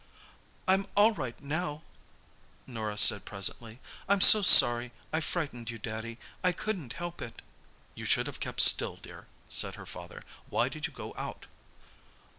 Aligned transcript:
"I'm 0.67 0.87
all 0.97 1.13
right 1.13 1.39
now," 1.43 1.83
Norah 2.65 2.97
said 2.97 3.23
presently. 3.23 3.79
"I'm 4.09 4.19
so 4.19 4.41
sorry 4.41 4.91
I 5.13 5.19
frightened 5.21 5.69
you, 5.69 5.77
Daddy—I 5.77 6.51
couldn't 6.53 6.93
help 6.93 7.21
it." 7.21 7.43
"You 7.93 8.05
should 8.05 8.25
have 8.25 8.39
kept 8.39 8.61
still, 8.61 8.95
dear," 8.95 9.27
said 9.47 9.75
her 9.75 9.85
father. 9.85 10.23
"Why 10.49 10.69
did 10.69 10.87
you 10.87 10.91
go 10.93 11.13
out?" 11.17 11.45